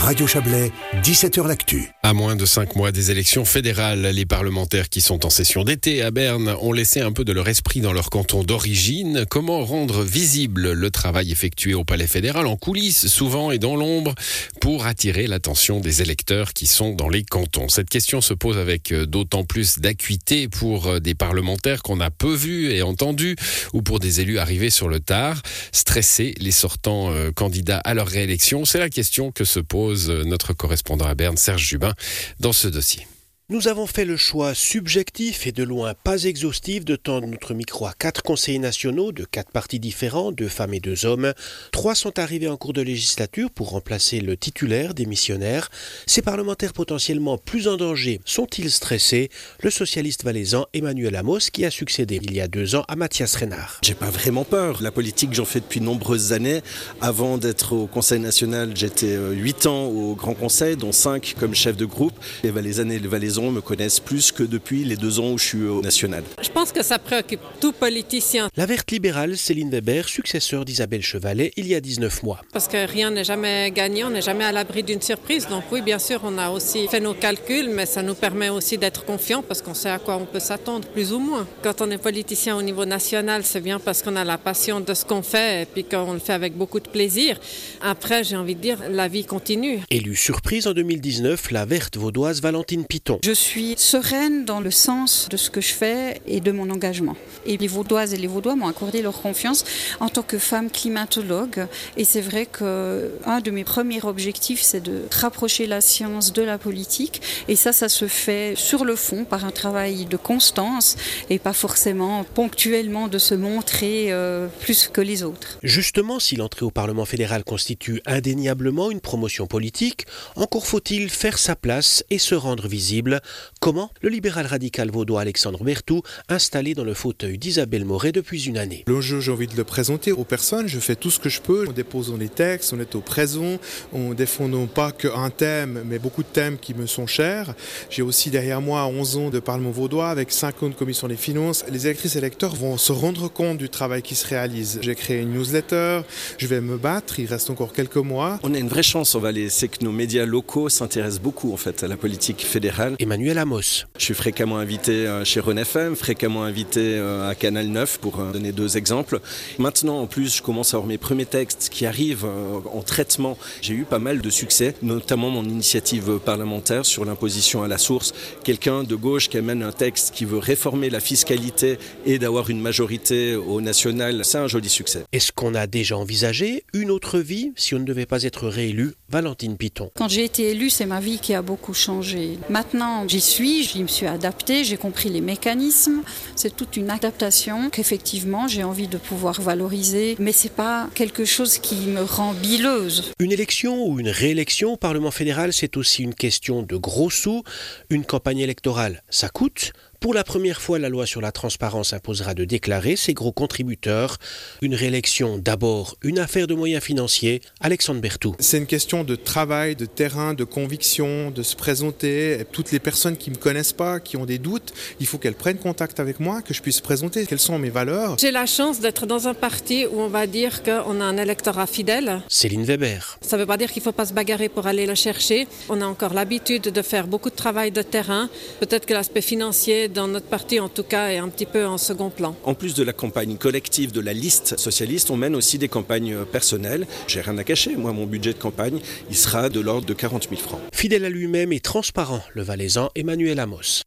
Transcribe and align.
Radio 0.00 0.26
Chablais, 0.26 0.72
17h 1.02 1.46
L'Actu. 1.46 1.90
À 2.02 2.14
moins 2.14 2.34
de 2.34 2.46
cinq 2.46 2.74
mois 2.74 2.90
des 2.90 3.10
élections 3.10 3.44
fédérales, 3.44 4.00
les 4.00 4.24
parlementaires 4.24 4.88
qui 4.88 5.02
sont 5.02 5.26
en 5.26 5.30
session 5.30 5.62
d'été 5.62 6.02
à 6.02 6.10
Berne 6.10 6.56
ont 6.62 6.72
laissé 6.72 7.00
un 7.00 7.12
peu 7.12 7.22
de 7.22 7.32
leur 7.32 7.48
esprit 7.48 7.82
dans 7.82 7.92
leur 7.92 8.08
canton 8.08 8.42
d'origine. 8.42 9.26
Comment 9.28 9.62
rendre 9.62 10.02
visible 10.02 10.72
le 10.72 10.90
travail 10.90 11.30
effectué 11.30 11.74
au 11.74 11.84
palais 11.84 12.06
fédéral 12.06 12.46
en 12.46 12.56
coulisses, 12.56 13.08
souvent 13.08 13.50
et 13.50 13.58
dans 13.58 13.76
l'ombre, 13.76 14.14
pour 14.62 14.86
attirer 14.86 15.26
l'attention 15.26 15.80
des 15.80 16.00
électeurs 16.00 16.54
qui 16.54 16.66
sont 16.66 16.94
dans 16.94 17.10
les 17.10 17.22
cantons? 17.22 17.68
Cette 17.68 17.90
question 17.90 18.22
se 18.22 18.32
pose 18.32 18.56
avec 18.56 18.94
d'autant 18.94 19.44
plus 19.44 19.80
d'acuité 19.80 20.48
pour 20.48 20.98
des 21.00 21.14
parlementaires 21.14 21.82
qu'on 21.82 22.00
a 22.00 22.10
peu 22.10 22.34
vus 22.34 22.72
et 22.72 22.80
entendus, 22.80 23.36
ou 23.74 23.82
pour 23.82 24.00
des 24.00 24.22
élus 24.22 24.38
arrivés 24.38 24.70
sur 24.70 24.88
le 24.88 25.00
tard, 25.00 25.42
stresser 25.72 26.34
les 26.38 26.52
sortants 26.52 27.12
euh, 27.12 27.30
candidats 27.32 27.80
à 27.84 27.92
leur 27.92 28.08
réélection. 28.08 28.64
C'est 28.64 28.78
la 28.78 28.88
question 28.88 29.30
que 29.30 29.44
se 29.44 29.60
pose 29.60 29.89
notre 30.24 30.52
correspondant 30.52 31.06
à 31.06 31.14
Berne, 31.14 31.36
Serge 31.36 31.64
Jubin, 31.64 31.94
dans 32.38 32.52
ce 32.52 32.68
dossier. 32.68 33.06
Nous 33.52 33.66
avons 33.66 33.88
fait 33.88 34.04
le 34.04 34.16
choix 34.16 34.54
subjectif 34.54 35.48
et 35.48 35.50
de 35.50 35.64
loin 35.64 35.94
pas 36.04 36.22
exhaustif 36.22 36.84
de 36.84 36.94
tendre 36.94 37.26
notre 37.26 37.52
micro 37.52 37.84
à 37.86 37.94
quatre 37.98 38.22
conseillers 38.22 38.60
nationaux 38.60 39.10
de 39.10 39.24
quatre 39.24 39.50
partis 39.50 39.80
différents, 39.80 40.30
deux 40.30 40.46
femmes 40.46 40.72
et 40.72 40.78
deux 40.78 41.04
hommes. 41.04 41.34
Trois 41.72 41.96
sont 41.96 42.20
arrivés 42.20 42.46
en 42.46 42.56
cours 42.56 42.74
de 42.74 42.80
législature 42.80 43.50
pour 43.50 43.70
remplacer 43.70 44.20
le 44.20 44.36
titulaire 44.36 44.94
des 44.94 45.04
missionnaires. 45.04 45.68
Ces 46.06 46.22
parlementaires 46.22 46.72
potentiellement 46.72 47.38
plus 47.38 47.66
en 47.66 47.76
danger 47.76 48.20
sont-ils 48.24 48.70
stressés? 48.70 49.30
Le 49.64 49.70
socialiste 49.70 50.22
valaisan 50.22 50.66
Emmanuel 50.72 51.16
Amos 51.16 51.50
qui 51.52 51.64
a 51.64 51.72
succédé 51.72 52.20
il 52.22 52.32
y 52.32 52.40
a 52.40 52.46
deux 52.46 52.76
ans 52.76 52.84
à 52.86 52.94
Mathias 52.94 53.34
Renard. 53.34 53.80
J'ai 53.82 53.96
pas 53.96 54.10
vraiment 54.10 54.44
peur. 54.44 54.80
La 54.80 54.92
politique, 54.92 55.34
j'en 55.34 55.44
fais 55.44 55.58
depuis 55.58 55.80
nombreuses 55.80 56.32
années. 56.32 56.60
Avant 57.00 57.36
d'être 57.36 57.72
au 57.72 57.88
Conseil 57.88 58.20
national, 58.20 58.76
j'étais 58.76 59.16
euh, 59.16 59.32
huit 59.32 59.66
ans 59.66 59.86
au 59.86 60.14
Grand 60.14 60.34
Conseil, 60.34 60.76
dont 60.76 60.92
cinq 60.92 61.34
comme 61.40 61.56
chef 61.56 61.76
de 61.76 61.84
groupe. 61.84 62.14
Les 62.44 62.52
Valaisans 62.52 62.88
et 62.90 63.00
les 63.00 63.08
Valaisans 63.08 63.39
me 63.50 63.60
connaissent 63.60 64.00
plus 64.00 64.32
que 64.32 64.42
depuis 64.42 64.84
les 64.84 64.96
deux 64.96 65.20
ans 65.20 65.32
où 65.32 65.38
je 65.38 65.44
suis 65.44 65.62
au 65.62 65.80
national. 65.80 66.22
Je 66.42 66.50
pense 66.50 66.72
que 66.72 66.82
ça 66.82 66.98
préoccupe 66.98 67.40
tout 67.60 67.72
politicien. 67.72 68.48
La 68.56 68.66
verte 68.66 68.90
libérale 68.90 69.36
Céline 69.36 69.70
Weber, 69.70 70.08
successeur 70.08 70.64
d'Isabelle 70.64 71.02
Chevalet 71.02 71.52
il 71.56 71.66
y 71.66 71.74
a 71.74 71.80
19 71.80 72.22
mois. 72.22 72.40
Parce 72.52 72.68
que 72.68 72.86
rien 72.86 73.10
n'est 73.10 73.24
jamais 73.24 73.70
gagné, 73.70 74.04
on 74.04 74.10
n'est 74.10 74.22
jamais 74.22 74.44
à 74.44 74.52
l'abri 74.52 74.82
d'une 74.82 75.00
surprise. 75.00 75.46
Donc 75.48 75.64
oui, 75.72 75.80
bien 75.80 75.98
sûr, 75.98 76.20
on 76.24 76.36
a 76.38 76.50
aussi 76.50 76.88
fait 76.88 77.00
nos 77.00 77.14
calculs, 77.14 77.70
mais 77.70 77.86
ça 77.86 78.02
nous 78.02 78.14
permet 78.14 78.48
aussi 78.48 78.78
d'être 78.78 79.04
confiants 79.04 79.42
parce 79.42 79.62
qu'on 79.62 79.74
sait 79.74 79.90
à 79.90 79.98
quoi 79.98 80.16
on 80.16 80.26
peut 80.26 80.40
s'attendre, 80.40 80.88
plus 80.88 81.12
ou 81.12 81.18
moins. 81.18 81.46
Quand 81.62 81.80
on 81.80 81.90
est 81.90 81.98
politicien 81.98 82.56
au 82.56 82.62
niveau 82.62 82.84
national, 82.84 83.42
c'est 83.44 83.60
bien 83.60 83.78
parce 83.78 84.02
qu'on 84.02 84.16
a 84.16 84.24
la 84.24 84.38
passion 84.38 84.80
de 84.80 84.94
ce 84.94 85.04
qu'on 85.04 85.22
fait 85.22 85.62
et 85.62 85.66
puis 85.66 85.84
qu'on 85.84 86.12
le 86.12 86.18
fait 86.18 86.32
avec 86.32 86.56
beaucoup 86.56 86.80
de 86.80 86.88
plaisir. 86.88 87.38
Après, 87.80 88.24
j'ai 88.24 88.36
envie 88.36 88.54
de 88.54 88.60
dire, 88.60 88.78
la 88.90 89.08
vie 89.08 89.24
continue. 89.24 89.80
Élue 89.90 90.16
surprise 90.16 90.66
en 90.66 90.72
2019, 90.72 91.50
la 91.50 91.64
verte 91.64 91.96
vaudoise 91.96 92.40
Valentine 92.40 92.84
Piton. 92.84 93.18
Je 93.24 93.29
suis 93.32 93.74
sereine 93.76 94.44
dans 94.44 94.60
le 94.60 94.70
sens 94.70 95.28
de 95.30 95.36
ce 95.36 95.50
que 95.50 95.60
je 95.60 95.72
fais 95.72 96.20
et 96.26 96.40
de 96.40 96.52
mon 96.52 96.70
engagement. 96.70 97.16
Et 97.46 97.56
les 97.56 97.68
Vaudoises 97.68 98.14
et 98.14 98.16
les 98.16 98.26
Vaudois 98.26 98.56
m'ont 98.56 98.68
accordé 98.68 99.02
leur 99.02 99.20
confiance 99.22 99.64
en 100.00 100.08
tant 100.08 100.22
que 100.22 100.38
femme 100.38 100.70
climatologue. 100.70 101.66
Et 101.96 102.04
c'est 102.04 102.20
vrai 102.20 102.46
qu'un 102.46 103.40
de 103.40 103.50
mes 103.50 103.64
premiers 103.64 104.04
objectifs, 104.04 104.62
c'est 104.62 104.82
de 104.82 105.02
rapprocher 105.10 105.66
la 105.66 105.80
science 105.80 106.32
de 106.32 106.42
la 106.42 106.58
politique. 106.58 107.22
Et 107.48 107.56
ça, 107.56 107.72
ça 107.72 107.88
se 107.88 108.06
fait 108.06 108.54
sur 108.56 108.84
le 108.84 108.96
fond 108.96 109.24
par 109.24 109.44
un 109.44 109.50
travail 109.50 110.04
de 110.04 110.16
constance 110.16 110.96
et 111.28 111.38
pas 111.38 111.52
forcément 111.52 112.24
ponctuellement 112.24 113.08
de 113.08 113.18
se 113.18 113.34
montrer 113.34 114.12
euh, 114.12 114.48
plus 114.60 114.88
que 114.88 115.00
les 115.00 115.22
autres. 115.22 115.58
Justement, 115.62 116.18
si 116.18 116.36
l'entrée 116.36 116.64
au 116.64 116.70
Parlement 116.70 117.04
fédéral 117.04 117.44
constitue 117.44 118.00
indéniablement 118.06 118.90
une 118.90 119.00
promotion 119.00 119.46
politique, 119.46 120.06
encore 120.36 120.66
faut-il 120.66 121.10
faire 121.10 121.38
sa 121.38 121.56
place 121.56 122.04
et 122.10 122.18
se 122.18 122.34
rendre 122.34 122.68
visible 122.68 123.19
Comment 123.60 123.90
Le 124.02 124.08
libéral 124.08 124.46
radical 124.46 124.90
vaudois 124.90 125.22
Alexandre 125.22 125.62
Bertou, 125.64 126.02
installé 126.28 126.74
dans 126.74 126.84
le 126.84 126.94
fauteuil 126.94 127.38
d'Isabelle 127.38 127.84
Moret 127.84 128.12
depuis 128.12 128.44
une 128.44 128.58
année? 128.58 128.84
L'enjeu, 128.86 129.20
j'ai 129.20 129.32
envie 129.32 129.46
de 129.46 129.56
le 129.56 129.64
présenter 129.64 130.12
aux 130.12 130.24
personnes. 130.24 130.66
Je 130.66 130.78
fais 130.78 130.96
tout 130.96 131.10
ce 131.10 131.18
que 131.18 131.28
je 131.28 131.40
peux. 131.40 131.66
On 131.68 131.72
dépose 131.72 132.12
les 132.18 132.28
textes, 132.28 132.72
on 132.72 132.80
est 132.80 132.94
au 132.94 133.00
présent. 133.00 133.58
On 133.92 134.14
défend 134.14 134.48
non 134.48 134.66
pas 134.66 134.92
qu'un 134.92 135.30
thème, 135.30 135.82
mais 135.86 135.98
beaucoup 135.98 136.22
de 136.22 136.28
thèmes 136.28 136.58
qui 136.58 136.74
me 136.74 136.86
sont 136.86 137.06
chers. 137.06 137.54
J'ai 137.90 138.02
aussi 138.02 138.30
derrière 138.30 138.60
moi 138.60 138.86
11 138.86 139.16
ans 139.16 139.30
de 139.30 139.40
Parlement 139.40 139.70
vaudois 139.70 140.10
avec 140.10 140.32
5 140.32 140.62
ans 140.62 140.68
de 140.68 140.74
commission 140.74 141.08
des 141.08 141.16
finances. 141.16 141.64
Les 141.70 141.86
électrices 141.86 142.16
et 142.16 142.18
électeurs 142.18 142.54
vont 142.54 142.76
se 142.76 142.92
rendre 142.92 143.28
compte 143.28 143.58
du 143.58 143.68
travail 143.68 144.02
qui 144.02 144.14
se 144.14 144.26
réalise. 144.26 144.78
J'ai 144.82 144.94
créé 144.94 145.20
une 145.20 145.32
newsletter. 145.32 146.02
Je 146.38 146.46
vais 146.46 146.60
me 146.60 146.76
battre. 146.76 147.18
Il 147.18 147.26
reste 147.26 147.50
encore 147.50 147.72
quelques 147.72 147.96
mois. 147.96 148.38
On 148.42 148.54
a 148.54 148.58
une 148.58 148.68
vraie 148.68 148.82
chance 148.82 149.14
en 149.14 149.20
Valais, 149.20 149.48
c'est 149.48 149.68
que 149.68 149.84
nos 149.84 149.92
médias 149.92 150.26
locaux 150.26 150.68
s'intéressent 150.68 151.20
beaucoup 151.20 151.52
en 151.52 151.56
fait 151.56 151.82
à 151.82 151.88
la 151.88 151.96
politique 151.96 152.44
fédérale. 152.44 152.96
Emmanuel 153.10 153.38
Amos. 153.38 153.86
Je 153.98 154.04
suis 154.04 154.14
fréquemment 154.14 154.58
invité 154.58 155.08
euh, 155.08 155.24
chez 155.24 155.40
René 155.40 155.62
FM, 155.62 155.96
fréquemment 155.96 156.44
invité 156.44 156.94
euh, 156.94 157.28
à 157.28 157.34
Canal 157.34 157.66
9 157.66 157.98
pour 157.98 158.20
euh, 158.20 158.30
donner 158.30 158.52
deux 158.52 158.76
exemples. 158.76 159.18
Maintenant, 159.58 159.98
en 159.98 160.06
plus, 160.06 160.36
je 160.36 160.42
commence 160.42 160.74
à 160.74 160.76
avoir 160.76 160.86
mes 160.86 160.96
premiers 160.96 161.26
textes 161.26 161.70
qui 161.72 161.86
arrivent 161.86 162.24
en 162.24 162.82
traitement. 162.82 163.36
J'ai 163.62 163.74
eu 163.74 163.82
pas 163.82 163.98
mal 163.98 164.20
de 164.20 164.30
succès, 164.30 164.76
notamment 164.80 165.28
mon 165.30 165.42
initiative 165.42 166.20
parlementaire 166.24 166.86
sur 166.86 167.04
l'imposition 167.04 167.64
à 167.64 167.68
la 167.68 167.78
source. 167.78 168.14
Quelqu'un 168.44 168.84
de 168.84 168.94
gauche 168.94 169.28
qui 169.28 169.38
amène 169.38 169.64
un 169.64 169.72
texte 169.72 170.14
qui 170.14 170.24
veut 170.24 170.38
réformer 170.38 170.88
la 170.88 171.00
fiscalité 171.00 171.80
et 172.06 172.20
d'avoir 172.20 172.48
une 172.48 172.60
majorité 172.60 173.34
au 173.34 173.60
national, 173.60 174.24
c'est 174.24 174.38
un 174.38 174.46
joli 174.46 174.68
succès. 174.68 175.02
Est-ce 175.10 175.32
qu'on 175.32 175.56
a 175.56 175.66
déjà 175.66 175.96
envisagé 175.96 176.62
une 176.74 176.92
autre 176.92 177.18
vie 177.18 177.50
si 177.56 177.74
on 177.74 177.80
ne 177.80 177.84
devait 177.84 178.06
pas 178.06 178.22
être 178.22 178.46
réélu 178.46 178.94
Valentine 179.10 179.56
Piton. 179.56 179.90
Quand 179.96 180.08
j'ai 180.08 180.24
été 180.24 180.50
élue, 180.50 180.70
c'est 180.70 180.86
ma 180.86 181.00
vie 181.00 181.18
qui 181.18 181.34
a 181.34 181.42
beaucoup 181.42 181.74
changé. 181.74 182.38
Maintenant, 182.48 182.89
j'y 183.06 183.20
suis, 183.20 183.64
j'y 183.64 183.82
me 183.82 183.88
suis 183.88 184.06
adaptée, 184.06 184.64
j'ai 184.64 184.76
compris 184.76 185.08
les 185.08 185.20
mécanismes. 185.20 186.02
C'est 186.36 186.54
toute 186.56 186.76
une 186.76 186.90
adaptation 186.90 187.70
qu'effectivement 187.70 188.48
j'ai 188.48 188.64
envie 188.64 188.88
de 188.88 188.98
pouvoir 188.98 189.40
valoriser, 189.40 190.16
mais 190.18 190.32
c'est 190.32 190.52
pas 190.52 190.88
quelque 190.94 191.24
chose 191.24 191.58
qui 191.58 191.76
me 191.86 192.02
rend 192.02 192.32
bileuse. 192.34 193.12
Une 193.18 193.32
élection 193.32 193.86
ou 193.86 194.00
une 194.00 194.08
réélection 194.08 194.72
au 194.72 194.76
Parlement 194.76 195.10
fédéral, 195.10 195.52
c'est 195.52 195.76
aussi 195.76 196.02
une 196.02 196.14
question 196.14 196.62
de 196.62 196.76
gros 196.76 197.10
sous. 197.10 197.42
Une 197.90 198.04
campagne 198.04 198.38
électorale, 198.38 199.02
ça 199.10 199.28
coûte. 199.28 199.72
Pour 200.00 200.14
la 200.14 200.24
première 200.24 200.62
fois, 200.62 200.78
la 200.78 200.88
loi 200.88 201.04
sur 201.04 201.20
la 201.20 201.30
transparence 201.30 201.92
imposera 201.92 202.32
de 202.32 202.46
déclarer 202.46 202.96
ses 202.96 203.12
gros 203.12 203.32
contributeurs. 203.32 204.16
Une 204.62 204.74
réélection 204.74 205.36
d'abord 205.36 205.98
une 206.00 206.18
affaire 206.18 206.46
de 206.46 206.54
moyens 206.54 206.82
financiers. 206.82 207.42
Alexandre 207.60 208.00
Bertou. 208.00 208.34
C'est 208.38 208.56
une 208.56 208.66
question 208.66 209.04
de 209.04 209.14
travail, 209.14 209.76
de 209.76 209.84
terrain, 209.84 210.32
de 210.32 210.44
conviction, 210.44 211.30
de 211.30 211.42
se 211.42 211.54
présenter. 211.54 212.46
Toutes 212.50 212.72
les 212.72 212.78
personnes 212.78 213.18
qui 213.18 213.28
ne 213.28 213.34
me 213.36 213.40
connaissent 213.40 213.74
pas, 213.74 214.00
qui 214.00 214.16
ont 214.16 214.24
des 214.24 214.38
doutes, 214.38 214.72
il 215.00 215.06
faut 215.06 215.18
qu'elles 215.18 215.34
prennent 215.34 215.58
contact 215.58 216.00
avec 216.00 216.18
moi, 216.18 216.40
que 216.40 216.54
je 216.54 216.62
puisse 216.62 216.80
présenter 216.80 217.26
quelles 217.26 217.38
sont 217.38 217.58
mes 217.58 217.68
valeurs. 217.68 218.16
J'ai 218.18 218.30
la 218.30 218.46
chance 218.46 218.80
d'être 218.80 219.04
dans 219.04 219.28
un 219.28 219.34
parti 219.34 219.84
où 219.84 220.00
on 220.00 220.08
va 220.08 220.26
dire 220.26 220.62
qu'on 220.62 220.98
a 221.02 221.04
un 221.04 221.18
électorat 221.18 221.66
fidèle. 221.66 222.22
Céline 222.30 222.64
Weber. 222.64 223.18
Ça 223.20 223.36
ne 223.36 223.42
veut 223.42 223.46
pas 223.46 223.58
dire 223.58 223.70
qu'il 223.70 223.82
ne 223.82 223.84
faut 223.84 223.92
pas 223.92 224.06
se 224.06 224.14
bagarrer 224.14 224.48
pour 224.48 224.66
aller 224.66 224.86
le 224.86 224.94
chercher. 224.94 225.46
On 225.68 225.82
a 225.82 225.84
encore 225.84 226.14
l'habitude 226.14 226.62
de 226.62 226.80
faire 226.80 227.06
beaucoup 227.06 227.28
de 227.28 227.36
travail 227.36 227.70
de 227.70 227.82
terrain. 227.82 228.30
Peut-être 228.60 228.86
que 228.86 228.94
l'aspect 228.94 229.20
financier 229.20 229.89
dans 229.92 230.08
notre 230.08 230.26
parti 230.26 230.60
en 230.60 230.68
tout 230.68 230.82
cas 230.82 231.10
est 231.10 231.18
un 231.18 231.28
petit 231.28 231.46
peu 231.46 231.66
en 231.66 231.78
second 231.78 232.10
plan. 232.10 232.36
En 232.44 232.54
plus 232.54 232.74
de 232.74 232.82
la 232.82 232.92
campagne 232.92 233.36
collective 233.36 233.92
de 233.92 234.00
la 234.00 234.12
liste 234.12 234.58
socialiste, 234.58 235.10
on 235.10 235.16
mène 235.16 235.34
aussi 235.36 235.58
des 235.58 235.68
campagnes 235.68 236.24
personnelles. 236.24 236.86
J'ai 237.06 237.20
rien 237.20 237.36
à 237.38 237.44
cacher, 237.44 237.76
moi 237.76 237.92
mon 237.92 238.06
budget 238.06 238.32
de 238.32 238.38
campagne, 238.38 238.80
il 239.10 239.16
sera 239.16 239.48
de 239.48 239.60
l'ordre 239.60 239.86
de 239.86 239.94
40 239.94 240.28
000 240.28 240.40
francs. 240.40 240.60
Fidèle 240.72 241.04
à 241.04 241.10
lui-même 241.10 241.52
et 241.52 241.60
transparent, 241.60 242.22
le 242.34 242.42
valaisan 242.42 242.90
Emmanuel 242.94 243.40
Amos. 243.40 243.82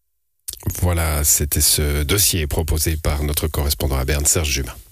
Voilà, 0.82 1.24
c'était 1.24 1.62
ce 1.62 2.04
dossier 2.04 2.48
proposé 2.48 2.96
par 2.96 3.24
notre 3.24 3.48
correspondant 3.48 3.98
à 3.98 4.06
Berne, 4.06 4.26
Serge 4.26 4.50
Jumin. 4.50 4.74